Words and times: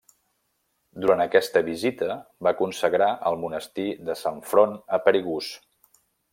Durant 1.03 1.19
aquesta 1.25 1.61
visita 1.67 2.15
va 2.47 2.55
consagrar 2.63 3.11
el 3.33 3.39
monestir 3.45 3.87
de 4.09 4.19
Sant 4.25 4.43
Front 4.55 4.77
a 4.99 5.03
Perigús. 5.09 5.55